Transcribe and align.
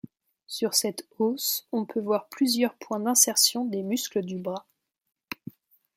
Sur 0.47 0.73
cet 0.73 1.05
os 1.19 1.67
on 1.71 1.85
peut 1.85 1.99
voir 1.99 2.27
plusieurs 2.29 2.73
points 2.73 2.99
d’insertion 2.99 3.65
des 3.65 3.83
muscles 3.83 4.23
du 4.23 4.39
bras. 4.39 4.65